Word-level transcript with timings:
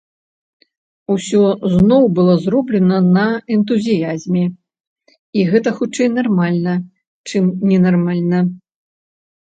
Усё 1.15 1.41
зноў 1.73 2.03
было 2.21 2.33
зроблена 2.47 2.97
на 3.17 3.27
энтузіязме, 3.59 4.43
і 5.39 5.47
гэта 5.53 5.69
хутчэй 5.79 6.07
нармальна, 6.19 6.73
чым 7.31 7.43
ненармальна. 7.73 8.39